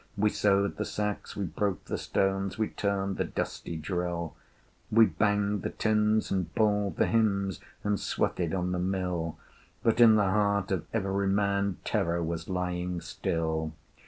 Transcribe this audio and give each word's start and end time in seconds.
We 0.17 0.31
sewed 0.31 0.77
the 0.77 0.83
sacks, 0.83 1.35
we 1.35 1.45
broke 1.45 1.85
the 1.85 1.95
stones, 1.99 2.57
We 2.57 2.69
turned 2.69 3.17
the 3.17 3.23
dusty 3.23 3.77
drill: 3.77 4.35
We 4.89 5.05
banged 5.05 5.61
the 5.61 5.69
tins, 5.69 6.31
and 6.31 6.51
bawled 6.55 6.97
the 6.97 7.05
hymns, 7.05 7.59
And 7.83 7.99
sweated 7.99 8.51
on 8.51 8.71
the 8.71 8.79
mill: 8.79 9.37
But 9.83 9.99
in 10.01 10.15
the 10.15 10.31
heart 10.31 10.71
of 10.71 10.87
every 10.91 11.27
man 11.27 11.77
Terror 11.83 12.23
was 12.23 12.49
lying 12.49 12.99
still. 12.99 13.73